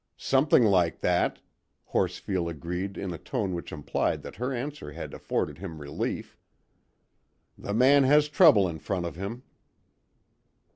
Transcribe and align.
"Something 0.17 0.63
like 0.65 1.01
that," 1.01 1.37
Horsfield 1.85 2.49
agreed 2.49 2.97
in 2.97 3.13
a 3.13 3.19
tone 3.19 3.53
which 3.53 3.71
implied 3.71 4.23
that 4.23 4.37
her 4.37 4.51
answer 4.51 4.93
had 4.93 5.13
afforded 5.13 5.59
him 5.59 5.79
relief. 5.79 6.39
"The 7.55 7.75
man 7.75 8.03
has 8.05 8.27
trouble 8.27 8.67
in 8.67 8.79
front 8.79 9.05
of 9.05 9.15
him." 9.15 9.43